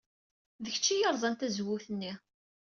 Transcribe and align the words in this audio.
D 0.63 0.65
kečč 0.73 0.85
ay 0.93 0.99
yerẓan 1.01 1.35
tazewwut-nni. 1.35 2.13